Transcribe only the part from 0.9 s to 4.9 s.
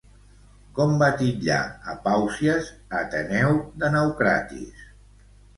va titllar a Pàusies, Ateneu de Naucratis?